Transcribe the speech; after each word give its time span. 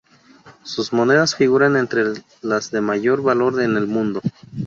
Sus 0.63 0.93
monedas 0.93 1.35
figuran 1.35 1.77
entre 1.77 2.03
las 2.41 2.71
de 2.71 2.81
mayor 2.81 3.21
valor 3.21 3.61
en 3.61 3.77
el 3.77 3.85
mundo. 3.85 4.19